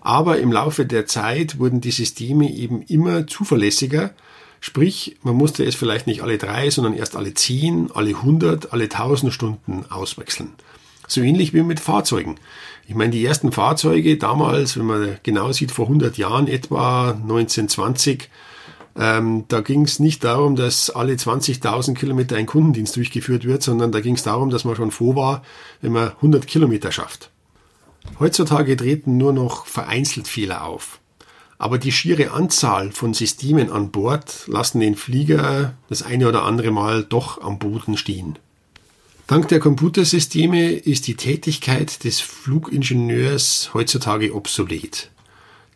Aber 0.00 0.40
im 0.40 0.50
Laufe 0.50 0.84
der 0.84 1.06
Zeit 1.06 1.60
wurden 1.60 1.80
die 1.80 1.92
Systeme 1.92 2.50
eben 2.50 2.82
immer 2.82 3.28
zuverlässiger. 3.28 4.14
Sprich, 4.60 5.14
man 5.22 5.36
musste 5.36 5.62
es 5.62 5.76
vielleicht 5.76 6.08
nicht 6.08 6.24
alle 6.24 6.38
drei, 6.38 6.70
sondern 6.70 6.94
erst 6.94 7.14
alle 7.14 7.34
zehn, 7.34 7.92
alle 7.94 8.20
hundert, 8.20 8.72
alle 8.72 8.88
tausend 8.88 9.32
Stunden 9.32 9.84
auswechseln. 9.90 10.54
So 11.06 11.20
ähnlich 11.20 11.54
wie 11.54 11.62
mit 11.62 11.78
Fahrzeugen. 11.78 12.34
Ich 12.88 12.96
meine, 12.96 13.12
die 13.12 13.24
ersten 13.24 13.52
Fahrzeuge 13.52 14.16
damals, 14.16 14.76
wenn 14.76 14.86
man 14.86 15.18
genau 15.22 15.52
sieht, 15.52 15.70
vor 15.70 15.84
100 15.86 16.18
Jahren 16.18 16.48
etwa, 16.48 17.12
1920, 17.12 18.28
ähm, 18.98 19.44
da 19.48 19.60
ging 19.60 19.82
es 19.82 19.98
nicht 19.98 20.24
darum, 20.24 20.56
dass 20.56 20.90
alle 20.90 21.14
20.000 21.14 21.94
Kilometer 21.94 22.36
ein 22.36 22.46
Kundendienst 22.46 22.96
durchgeführt 22.96 23.44
wird, 23.44 23.62
sondern 23.62 23.92
da 23.92 24.00
ging 24.00 24.14
es 24.14 24.22
darum, 24.22 24.50
dass 24.50 24.64
man 24.64 24.76
schon 24.76 24.90
froh 24.90 25.16
war, 25.16 25.42
wenn 25.80 25.92
man 25.92 26.08
100 26.08 26.46
Kilometer 26.46 26.92
schafft. 26.92 27.30
Heutzutage 28.18 28.76
treten 28.76 29.16
nur 29.16 29.32
noch 29.32 29.66
vereinzelt 29.66 30.28
Fehler 30.28 30.64
auf. 30.64 30.98
Aber 31.58 31.78
die 31.78 31.92
schiere 31.92 32.32
Anzahl 32.32 32.90
von 32.90 33.14
Systemen 33.14 33.70
an 33.70 33.92
Bord 33.92 34.44
lassen 34.48 34.80
den 34.80 34.96
Flieger 34.96 35.74
das 35.88 36.02
eine 36.02 36.28
oder 36.28 36.42
andere 36.42 36.72
Mal 36.72 37.04
doch 37.04 37.40
am 37.40 37.60
Boden 37.60 37.96
stehen. 37.96 38.38
Dank 39.28 39.48
der 39.48 39.60
Computersysteme 39.60 40.72
ist 40.72 41.06
die 41.06 41.14
Tätigkeit 41.14 42.02
des 42.02 42.20
Flugingenieurs 42.20 43.70
heutzutage 43.72 44.34
obsolet. 44.34 45.11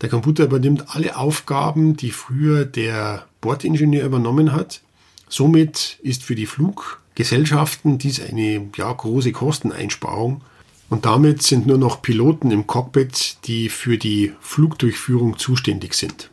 Der 0.01 0.09
Computer 0.09 0.43
übernimmt 0.43 0.95
alle 0.95 1.17
Aufgaben, 1.17 1.97
die 1.97 2.11
früher 2.11 2.65
der 2.65 3.25
Bordingenieur 3.41 4.05
übernommen 4.05 4.53
hat. 4.53 4.81
Somit 5.27 5.97
ist 6.03 6.23
für 6.23 6.35
die 6.35 6.45
Fluggesellschaften 6.45 7.97
dies 7.97 8.21
eine 8.21 8.69
ja, 8.75 8.93
große 8.93 9.31
Kosteneinsparung. 9.31 10.41
Und 10.89 11.05
damit 11.05 11.41
sind 11.41 11.65
nur 11.65 11.79
noch 11.79 12.03
Piloten 12.03 12.51
im 12.51 12.67
Cockpit, 12.67 13.37
die 13.45 13.69
für 13.69 13.97
die 13.97 14.33
Flugdurchführung 14.39 15.39
zuständig 15.39 15.95
sind. 15.95 16.29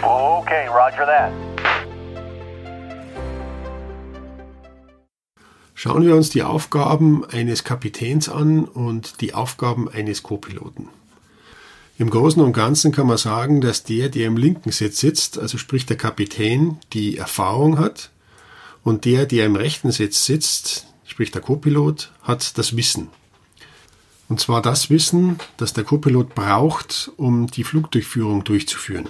Okay, 0.00 0.66
roger 0.68 1.04
that. 1.04 1.32
Schauen 5.74 6.06
wir 6.06 6.16
uns 6.16 6.30
die 6.30 6.42
Aufgaben 6.42 7.26
eines 7.26 7.62
Kapitäns 7.62 8.30
an 8.30 8.64
und 8.64 9.20
die 9.20 9.34
Aufgaben 9.34 9.90
eines 9.90 10.22
Copiloten. 10.22 10.88
Im 11.96 12.10
Großen 12.10 12.42
und 12.42 12.52
Ganzen 12.52 12.90
kann 12.90 13.06
man 13.06 13.18
sagen, 13.18 13.60
dass 13.60 13.84
der, 13.84 14.08
der 14.08 14.26
im 14.26 14.36
linken 14.36 14.72
Sitz 14.72 14.98
sitzt, 14.98 15.38
also 15.38 15.58
sprich 15.58 15.86
der 15.86 15.96
Kapitän, 15.96 16.78
die 16.92 17.16
Erfahrung 17.16 17.78
hat 17.78 18.10
und 18.82 19.04
der, 19.04 19.26
der 19.26 19.46
im 19.46 19.54
rechten 19.54 19.92
Sitz 19.92 20.24
sitzt, 20.24 20.88
sprich 21.04 21.30
der 21.30 21.40
Copilot, 21.40 22.10
hat 22.22 22.58
das 22.58 22.76
Wissen. 22.76 23.10
Und 24.28 24.40
zwar 24.40 24.60
das 24.60 24.90
Wissen, 24.90 25.38
das 25.56 25.72
der 25.72 25.84
Copilot 25.84 26.34
braucht, 26.34 27.12
um 27.16 27.46
die 27.46 27.62
Flugdurchführung 27.62 28.42
durchzuführen. 28.42 29.08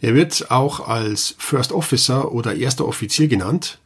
Er 0.00 0.14
wird 0.14 0.52
auch 0.52 0.86
als 0.86 1.34
First 1.38 1.72
Officer 1.72 2.30
oder 2.30 2.54
erster 2.54 2.86
Offizier 2.86 3.26
genannt. 3.26 3.80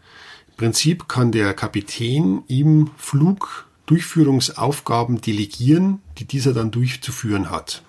Im 0.49 0.57
Prinzip 0.57 1.09
kann 1.09 1.33
der 1.33 1.55
Kapitän 1.55 2.43
ihm 2.49 2.91
Flugdurchführungsaufgaben 2.99 5.23
delegieren, 5.23 6.03
die 6.19 6.27
dieser 6.27 6.53
dann 6.53 6.71
durchzuführen 6.71 7.51
hat. 7.51 7.83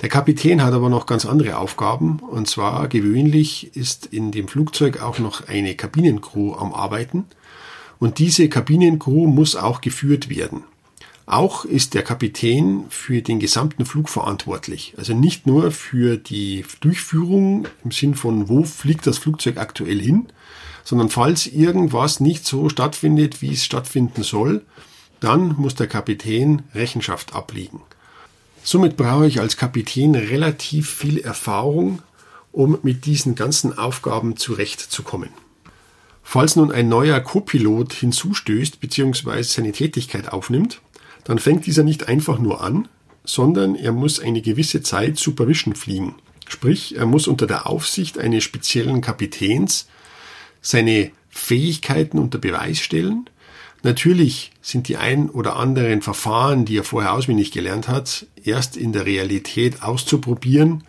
Der 0.00 0.08
Kapitän 0.08 0.62
hat 0.62 0.74
aber 0.74 0.88
noch 0.88 1.06
ganz 1.06 1.24
andere 1.24 1.58
Aufgaben. 1.58 2.18
Und 2.18 2.48
zwar 2.48 2.88
gewöhnlich 2.88 3.76
ist 3.76 4.06
in 4.06 4.32
dem 4.32 4.48
Flugzeug 4.48 5.00
auch 5.00 5.18
noch 5.18 5.48
eine 5.48 5.74
Kabinencrew 5.74 6.54
am 6.54 6.74
Arbeiten. 6.74 7.24
Und 7.98 8.18
diese 8.18 8.48
Kabinencrew 8.48 9.26
muss 9.26 9.56
auch 9.56 9.80
geführt 9.80 10.28
werden. 10.28 10.64
Auch 11.26 11.64
ist 11.64 11.94
der 11.94 12.02
Kapitän 12.02 12.84
für 12.90 13.22
den 13.22 13.40
gesamten 13.40 13.86
Flug 13.86 14.10
verantwortlich. 14.10 14.94
Also 14.98 15.14
nicht 15.14 15.46
nur 15.46 15.70
für 15.70 16.18
die 16.18 16.66
Durchführung 16.80 17.66
im 17.82 17.92
Sinn 17.92 18.14
von, 18.14 18.50
wo 18.50 18.64
fliegt 18.64 19.06
das 19.06 19.16
Flugzeug 19.16 19.56
aktuell 19.56 20.00
hin, 20.00 20.26
sondern 20.84 21.08
falls 21.08 21.46
irgendwas 21.46 22.20
nicht 22.20 22.44
so 22.44 22.68
stattfindet, 22.68 23.40
wie 23.40 23.52
es 23.52 23.64
stattfinden 23.64 24.22
soll, 24.22 24.66
dann 25.20 25.56
muss 25.56 25.74
der 25.74 25.86
Kapitän 25.86 26.62
Rechenschaft 26.74 27.34
ablegen. 27.34 27.80
Somit 28.66 28.96
brauche 28.96 29.26
ich 29.26 29.40
als 29.40 29.58
Kapitän 29.58 30.14
relativ 30.14 30.88
viel 30.88 31.18
Erfahrung, 31.18 32.00
um 32.50 32.78
mit 32.82 33.04
diesen 33.04 33.34
ganzen 33.34 33.76
Aufgaben 33.76 34.38
zurechtzukommen. 34.38 35.28
Falls 36.22 36.56
nun 36.56 36.72
ein 36.72 36.88
neuer 36.88 37.20
Copilot 37.20 37.92
hinzustößt 37.92 38.80
bzw. 38.80 39.42
seine 39.42 39.72
Tätigkeit 39.72 40.32
aufnimmt, 40.32 40.80
dann 41.24 41.38
fängt 41.38 41.66
dieser 41.66 41.82
nicht 41.82 42.08
einfach 42.08 42.38
nur 42.38 42.62
an, 42.62 42.88
sondern 43.22 43.74
er 43.74 43.92
muss 43.92 44.18
eine 44.18 44.40
gewisse 44.40 44.80
Zeit 44.80 45.18
Supervision 45.18 45.74
fliegen. 45.74 46.14
Sprich, 46.48 46.96
er 46.96 47.04
muss 47.04 47.26
unter 47.28 47.46
der 47.46 47.66
Aufsicht 47.66 48.16
eines 48.16 48.44
speziellen 48.44 49.02
Kapitäns 49.02 49.88
seine 50.62 51.10
Fähigkeiten 51.28 52.18
unter 52.18 52.38
Beweis 52.38 52.78
stellen 52.78 53.28
Natürlich 53.84 54.50
sind 54.62 54.88
die 54.88 54.96
ein 54.96 55.28
oder 55.28 55.56
anderen 55.56 56.00
Verfahren, 56.00 56.64
die 56.64 56.78
er 56.78 56.84
vorher 56.84 57.12
auswendig 57.12 57.52
gelernt 57.52 57.86
hat, 57.86 58.26
erst 58.42 58.78
in 58.78 58.94
der 58.94 59.04
Realität 59.04 59.82
auszuprobieren 59.82 60.84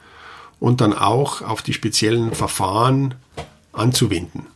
und 0.61 0.79
dann 0.79 0.93
auch 0.93 1.41
auf 1.41 1.61
die 1.61 1.73
speziellen 1.73 2.33
Verfahren 2.33 3.15
anzuwenden. 3.73 4.47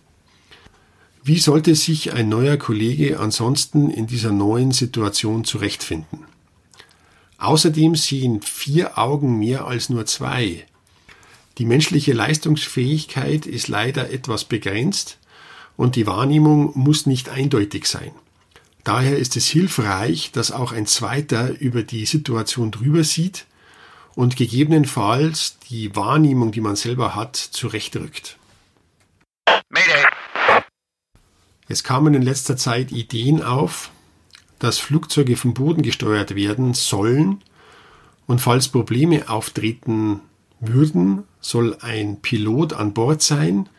Wie 1.21 1.37
sollte 1.37 1.75
sich 1.75 2.13
ein 2.13 2.29
neuer 2.29 2.55
Kollege 2.55 3.19
ansonsten 3.19 3.89
in 3.89 4.07
dieser 4.07 4.31
neuen 4.31 4.71
Situation 4.71 5.43
zurechtfinden? 5.43 6.19
Außerdem 7.39 7.95
sehen 7.95 8.41
vier 8.41 8.97
Augen 8.97 9.37
mehr 9.37 9.67
als 9.67 9.89
nur 9.89 10.05
zwei. 10.05 10.65
Die 11.57 11.65
menschliche 11.65 12.13
Leistungsfähigkeit 12.13 13.45
ist 13.45 13.67
leider 13.67 14.11
etwas 14.11 14.45
begrenzt 14.45 15.17
und 15.75 15.97
die 15.97 16.07
Wahrnehmung 16.07 16.71
muss 16.75 17.05
nicht 17.05 17.27
eindeutig 17.27 17.85
sein. 17.85 18.11
Daher 18.89 19.19
ist 19.19 19.37
es 19.37 19.47
hilfreich, 19.47 20.31
dass 20.31 20.51
auch 20.51 20.71
ein 20.71 20.87
Zweiter 20.87 21.51
über 21.59 21.83
die 21.83 22.07
Situation 22.07 22.71
drüber 22.71 23.03
sieht 23.03 23.45
und 24.15 24.35
gegebenenfalls 24.35 25.59
die 25.69 25.95
Wahrnehmung, 25.95 26.51
die 26.51 26.59
man 26.59 26.75
selber 26.75 27.13
hat, 27.13 27.35
zurechtrückt. 27.35 28.39
Mayday. 29.69 30.63
Es 31.67 31.83
kamen 31.83 32.15
in 32.15 32.23
letzter 32.23 32.57
Zeit 32.57 32.91
Ideen 32.91 33.43
auf, 33.43 33.91
dass 34.57 34.79
Flugzeuge 34.79 35.37
vom 35.37 35.53
Boden 35.53 35.83
gesteuert 35.83 36.33
werden 36.33 36.73
sollen 36.73 37.43
und 38.25 38.41
falls 38.41 38.69
Probleme 38.69 39.29
auftreten 39.29 40.21
würden, 40.59 41.25
soll 41.41 41.77
ein 41.81 42.21
Pilot 42.23 42.73
an 42.73 42.95
Bord 42.95 43.21
sein, 43.21 43.69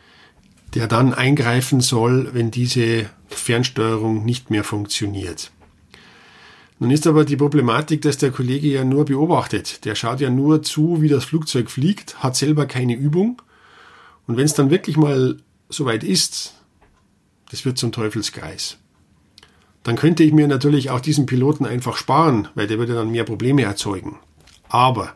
der 0.73 0.87
dann 0.87 1.13
eingreifen 1.13 1.81
soll, 1.81 2.33
wenn 2.33 2.51
diese 2.51 3.09
Fernsteuerung 3.27 4.25
nicht 4.25 4.49
mehr 4.49 4.63
funktioniert. 4.63 5.51
Nun 6.79 6.91
ist 6.91 7.05
aber 7.05 7.25
die 7.25 7.37
Problematik, 7.37 8.01
dass 8.01 8.17
der 8.17 8.31
Kollege 8.31 8.67
ja 8.67 8.83
nur 8.83 9.05
beobachtet. 9.05 9.85
Der 9.85 9.93
schaut 9.93 10.19
ja 10.19 10.31
nur 10.31 10.63
zu, 10.63 11.01
wie 11.01 11.09
das 11.09 11.25
Flugzeug 11.25 11.69
fliegt, 11.69 12.23
hat 12.23 12.35
selber 12.35 12.65
keine 12.65 12.95
Übung. 12.95 13.41
Und 14.25 14.37
wenn 14.37 14.45
es 14.45 14.55
dann 14.55 14.71
wirklich 14.71 14.97
mal 14.97 15.37
soweit 15.69 16.03
ist, 16.03 16.55
das 17.51 17.65
wird 17.65 17.77
zum 17.77 17.91
Teufelskreis. 17.91 18.77
Dann 19.83 19.95
könnte 19.95 20.23
ich 20.23 20.33
mir 20.33 20.47
natürlich 20.47 20.89
auch 20.89 21.01
diesen 21.01 21.25
Piloten 21.25 21.65
einfach 21.65 21.97
sparen, 21.97 22.47
weil 22.55 22.67
der 22.67 22.79
würde 22.79 22.93
dann 22.93 23.11
mehr 23.11 23.25
Probleme 23.25 23.63
erzeugen. 23.63 24.19
Aber 24.69 25.13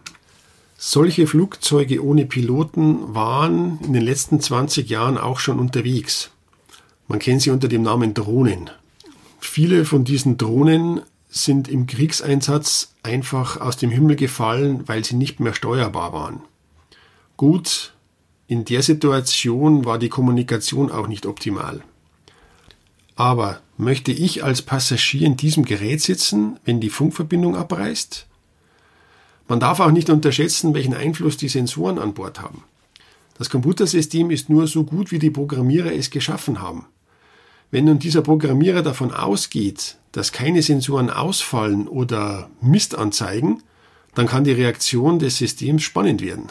solche 0.77 1.27
Flugzeuge 1.27 2.03
ohne 2.03 2.25
Piloten 2.25 3.15
waren 3.15 3.79
in 3.84 3.94
den 3.94 4.03
letzten 4.03 4.39
20 4.39 4.89
Jahren 4.89 5.17
auch 5.17 5.39
schon 5.39 5.60
unterwegs. 5.60 6.32
Man 7.08 7.20
kennt 7.20 7.41
sie 7.41 7.51
unter 7.51 7.67
dem 7.67 7.84
Namen 7.84 8.13
Drohnen. 8.13 8.70
Viele 9.39 9.86
von 9.86 10.03
diesen 10.03 10.38
Drohnen 10.38 11.01
sind 11.29 11.67
im 11.67 11.86
Kriegseinsatz 11.86 12.94
einfach 13.03 13.60
aus 13.60 13.77
dem 13.77 13.91
Himmel 13.91 14.15
gefallen, 14.15 14.88
weil 14.88 15.03
sie 15.03 15.15
nicht 15.15 15.39
mehr 15.39 15.53
steuerbar 15.53 16.13
waren. 16.13 16.41
Gut, 17.38 17.94
in 18.48 18.65
der 18.65 18.82
Situation 18.82 19.86
war 19.86 20.00
die 20.00 20.10
Kommunikation 20.10 20.91
auch 20.91 21.08
nicht 21.08 21.25
optimal. 21.25 21.82
Aber 23.15 23.62
möchte 23.77 24.12
ich 24.12 24.44
als 24.44 24.62
Passagier 24.62 25.25
in 25.25 25.38
diesem 25.38 25.65
Gerät 25.65 26.01
sitzen, 26.01 26.60
wenn 26.63 26.79
die 26.79 26.89
Funkverbindung 26.89 27.55
abreißt? 27.55 28.27
Man 29.47 29.59
darf 29.59 29.79
auch 29.79 29.91
nicht 29.91 30.09
unterschätzen, 30.09 30.73
welchen 30.73 30.93
Einfluss 30.93 31.37
die 31.37 31.49
Sensoren 31.49 31.99
an 31.99 32.13
Bord 32.13 32.41
haben. 32.41 32.63
Das 33.37 33.49
Computersystem 33.49 34.31
ist 34.31 34.49
nur 34.49 34.67
so 34.67 34.83
gut, 34.83 35.11
wie 35.11 35.19
die 35.19 35.29
Programmierer 35.29 35.93
es 35.93 36.09
geschaffen 36.09 36.61
haben. 36.61 36.85
Wenn 37.69 37.85
nun 37.85 37.99
dieser 37.99 38.21
Programmierer 38.21 38.81
davon 38.81 39.11
ausgeht, 39.11 39.97
dass 40.13 40.31
keine 40.31 40.61
Sensoren 40.61 41.09
ausfallen 41.09 41.87
oder 41.87 42.49
Mist 42.61 42.95
anzeigen, 42.95 43.61
dann 44.13 44.27
kann 44.27 44.45
die 44.45 44.53
Reaktion 44.53 45.19
des 45.19 45.37
Systems 45.37 45.83
spannend 45.83 46.21
werden. 46.21 46.47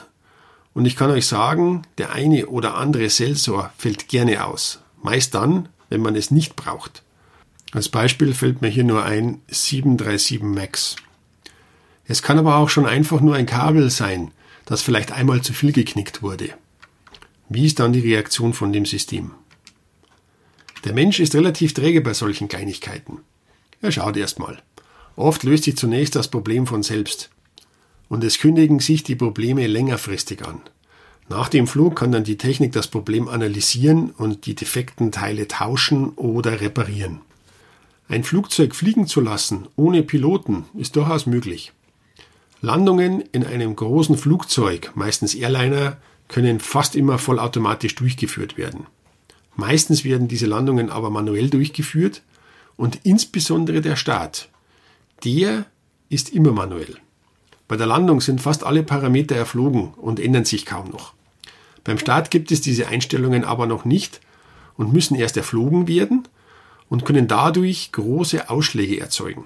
Und 0.75 0.85
ich 0.85 0.97
kann 0.97 1.11
euch 1.11 1.27
sagen, 1.27 1.83
der 1.99 2.13
eine 2.13 2.47
oder 2.47 2.75
andere 2.75 3.09
Sensor 3.09 3.73
fällt 3.79 4.09
gerne 4.09 4.45
aus. 4.45 4.81
Meist 5.03 5.35
dann, 5.35 5.69
wenn 5.89 6.03
man 6.03 6.17
es 6.17 6.31
nicht 6.31 6.57
braucht. 6.57 7.03
Als 7.73 7.89
Beispiel 7.89 8.35
fällt 8.35 8.61
mir 8.61 8.69
hier 8.69 8.85
nur 8.85 9.05
ein 9.05 9.41
737 9.49 10.43
MAX. 10.43 10.97
Es 12.07 12.23
kann 12.23 12.39
aber 12.39 12.57
auch 12.57 12.69
schon 12.69 12.87
einfach 12.87 13.21
nur 13.21 13.35
ein 13.35 13.47
Kabel 13.47 13.91
sein, 13.91 14.31
das 14.67 14.83
vielleicht 14.83 15.13
einmal 15.13 15.43
zu 15.43 15.53
viel 15.53 15.73
geknickt 15.73 16.23
wurde. 16.23 16.51
Wie 17.49 17.67
ist 17.67 17.79
dann 17.81 17.93
die 17.93 18.01
Reaktion 18.01 18.53
von 18.53 18.73
dem 18.73 18.87
System? 18.87 19.33
Der 20.85 20.93
Mensch 20.93 21.21
ist 21.21 21.35
relativ 21.35 21.73
träge 21.73 22.01
bei 22.03 22.13
solchen 22.13 22.49
Kleinigkeiten. 22.49 23.21
Er 23.81 23.91
schaut 23.91 24.17
erstmal. 24.17 24.59
Oft 25.17 25.45
löst 25.45 25.65
sich 25.65 25.77
zunächst 25.77 26.15
das 26.17 26.29
Problem 26.29 26.67
von 26.67 26.83
selbst. 26.83 27.31
Und 28.09 28.23
es 28.23 28.39
kündigen 28.39 28.81
sich 28.81 29.03
die 29.03 29.17
Probleme 29.17 29.67
längerfristig 29.67 30.47
an. 30.47 30.61
Nach 31.29 31.49
dem 31.49 31.67
Flug 31.67 31.97
kann 31.97 32.13
dann 32.13 32.25
die 32.25 32.37
Technik 32.37 32.73
das 32.73 32.89
Problem 32.89 33.29
analysieren 33.29 34.11
und 34.11 34.45
die 34.45 34.55
defekten 34.55 35.11
Teile 35.11 35.49
tauschen 35.49 36.11
oder 36.11 36.61
reparieren. 36.61 37.23
Ein 38.09 38.25
Flugzeug 38.25 38.75
fliegen 38.75 39.07
zu 39.07 39.23
lassen 39.23 39.67
ohne 39.77 40.03
Piloten 40.03 40.67
ist 40.75 40.97
durchaus 40.97 41.25
möglich. 41.25 41.73
Landungen 42.65 43.21
in 43.33 43.45
einem 43.45 43.77
großen 43.77 44.17
Flugzeug, 44.17 44.91
meistens 44.95 45.35
Airliner, 45.35 45.99
können 46.29 46.61
fast 46.61 46.97
immer 46.97 47.19
vollautomatisch 47.19 47.95
durchgeführt 47.95 48.57
werden. 48.57 48.87
Meistens 49.55 50.03
werden 50.03 50.29
diese 50.29 50.47
Landungen 50.47 50.89
aber 50.89 51.11
manuell 51.11 51.51
durchgeführt 51.51 52.23
und 52.77 53.01
insbesondere 53.05 53.83
der 53.83 53.97
Start. 53.97 54.49
Der 55.25 55.67
ist 56.09 56.31
immer 56.31 56.53
manuell. 56.53 56.97
Bei 57.69 57.77
der 57.77 57.87
Landung 57.87 58.23
sind 58.23 58.41
fast 58.41 58.65
alle 58.65 58.83
Parameter 58.83 59.37
erflogen 59.37 59.93
und 59.95 60.19
ändern 60.19 60.47
sich 60.47 60.65
kaum 60.65 60.89
noch. 60.89 61.13
Beim 61.85 61.99
Start 61.99 62.31
gibt 62.31 62.51
es 62.51 62.63
diese 62.63 62.89
Einstellungen 62.89 63.45
aber 63.45 63.67
noch 63.67 63.85
nicht 63.85 64.21
und 64.79 64.91
müssen 64.91 65.17
erst 65.17 65.37
erflogen 65.37 65.87
werden 65.87 66.27
und 66.89 67.05
können 67.05 67.29
dadurch 67.29 67.93
große 67.93 68.49
Ausschläge 68.49 68.99
erzeugen. 68.99 69.45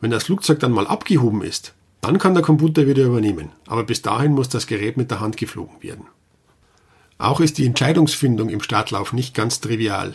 Wenn 0.00 0.10
das 0.10 0.24
Flugzeug 0.24 0.58
dann 0.58 0.72
mal 0.72 0.88
abgehoben 0.88 1.42
ist, 1.42 1.74
dann 2.00 2.18
kann 2.18 2.34
der 2.34 2.42
Computer 2.42 2.86
wieder 2.86 3.04
übernehmen, 3.04 3.50
aber 3.66 3.84
bis 3.84 4.02
dahin 4.02 4.32
muss 4.32 4.48
das 4.48 4.66
Gerät 4.66 4.96
mit 4.96 5.10
der 5.10 5.20
Hand 5.20 5.36
geflogen 5.36 5.82
werden. 5.82 6.06
Auch 7.18 7.40
ist 7.40 7.58
die 7.58 7.66
Entscheidungsfindung 7.66 8.48
im 8.48 8.62
Startlauf 8.62 9.12
nicht 9.12 9.34
ganz 9.34 9.60
trivial. 9.60 10.14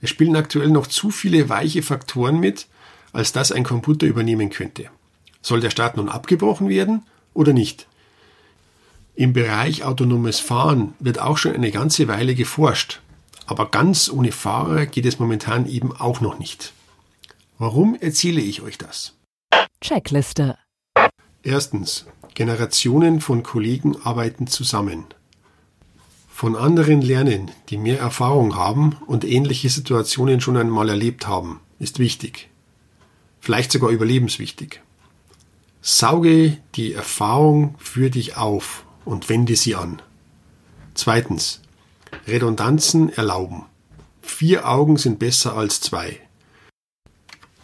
Es 0.00 0.08
spielen 0.10 0.34
aktuell 0.34 0.68
noch 0.68 0.86
zu 0.86 1.10
viele 1.10 1.48
weiche 1.48 1.82
Faktoren 1.82 2.40
mit, 2.40 2.66
als 3.12 3.32
dass 3.32 3.52
ein 3.52 3.64
Computer 3.64 4.06
übernehmen 4.06 4.48
könnte. 4.48 4.86
Soll 5.42 5.60
der 5.60 5.70
Start 5.70 5.96
nun 5.96 6.08
abgebrochen 6.08 6.68
werden 6.68 7.02
oder 7.34 7.52
nicht? 7.52 7.86
Im 9.14 9.34
Bereich 9.34 9.84
autonomes 9.84 10.40
Fahren 10.40 10.94
wird 10.98 11.18
auch 11.18 11.36
schon 11.36 11.52
eine 11.52 11.70
ganze 11.70 12.08
Weile 12.08 12.34
geforscht, 12.34 13.00
aber 13.46 13.70
ganz 13.70 14.08
ohne 14.08 14.32
Fahrer 14.32 14.86
geht 14.86 15.04
es 15.04 15.18
momentan 15.18 15.66
eben 15.66 15.94
auch 15.94 16.22
noch 16.22 16.38
nicht. 16.38 16.72
Warum 17.58 17.94
erzähle 18.00 18.40
ich 18.40 18.62
euch 18.62 18.78
das? 18.78 19.14
Checkliste. 19.82 20.56
Erstens. 21.42 22.06
Generationen 22.34 23.20
von 23.20 23.42
Kollegen 23.42 23.96
arbeiten 24.02 24.46
zusammen. 24.46 25.04
Von 26.30 26.56
anderen 26.56 27.02
lernen, 27.02 27.50
die 27.68 27.76
mehr 27.76 27.98
Erfahrung 27.98 28.56
haben 28.56 28.96
und 29.06 29.24
ähnliche 29.24 29.68
Situationen 29.68 30.40
schon 30.40 30.56
einmal 30.56 30.88
erlebt 30.88 31.26
haben, 31.26 31.60
ist 31.78 31.98
wichtig. 31.98 32.48
Vielleicht 33.40 33.70
sogar 33.72 33.90
überlebenswichtig. 33.90 34.80
Sauge 35.82 36.58
die 36.74 36.94
Erfahrung 36.94 37.74
für 37.78 38.08
dich 38.08 38.36
auf 38.36 38.86
und 39.04 39.28
wende 39.28 39.56
sie 39.56 39.74
an. 39.74 40.00
Zweitens. 40.94 41.60
Redundanzen 42.26 43.08
erlauben. 43.12 43.64
Vier 44.20 44.68
Augen 44.68 44.96
sind 44.96 45.18
besser 45.18 45.56
als 45.56 45.80
zwei. 45.80 46.20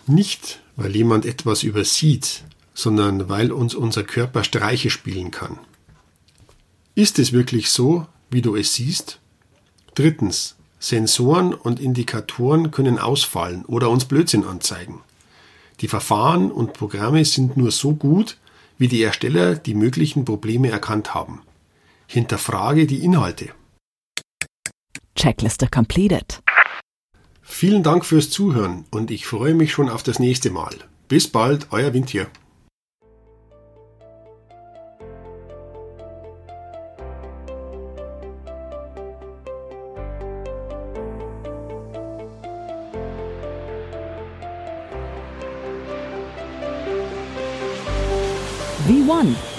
Nicht, 0.06 0.60
weil 0.74 0.96
jemand 0.96 1.26
etwas 1.26 1.62
übersieht, 1.62 2.44
sondern 2.78 3.28
weil 3.28 3.50
uns 3.50 3.74
unser 3.74 4.04
Körper 4.04 4.44
Streiche 4.44 4.88
spielen 4.88 5.32
kann. 5.32 5.58
Ist 6.94 7.18
es 7.18 7.32
wirklich 7.32 7.70
so, 7.70 8.06
wie 8.30 8.40
du 8.40 8.54
es 8.54 8.74
siehst? 8.74 9.18
Drittens. 9.96 10.54
Sensoren 10.78 11.54
und 11.54 11.80
Indikatoren 11.80 12.70
können 12.70 13.00
ausfallen 13.00 13.64
oder 13.64 13.90
uns 13.90 14.04
Blödsinn 14.04 14.44
anzeigen. 14.44 15.00
Die 15.80 15.88
Verfahren 15.88 16.52
und 16.52 16.72
Programme 16.72 17.24
sind 17.24 17.56
nur 17.56 17.72
so 17.72 17.96
gut, 17.96 18.36
wie 18.78 18.86
die 18.86 19.02
Ersteller 19.02 19.56
die 19.56 19.74
möglichen 19.74 20.24
Probleme 20.24 20.70
erkannt 20.70 21.14
haben. 21.14 21.42
Hinterfrage 22.06 22.86
die 22.86 23.02
Inhalte. 23.04 23.48
Checkliste 25.16 25.66
completed. 25.66 26.44
Vielen 27.42 27.82
Dank 27.82 28.04
fürs 28.04 28.30
Zuhören 28.30 28.84
und 28.92 29.10
ich 29.10 29.26
freue 29.26 29.54
mich 29.54 29.72
schon 29.72 29.88
auf 29.88 30.04
das 30.04 30.20
nächste 30.20 30.50
Mal. 30.50 30.76
Bis 31.08 31.26
bald, 31.26 31.66
euer 31.72 31.92
Wind 31.92 32.10
hier. 32.10 32.28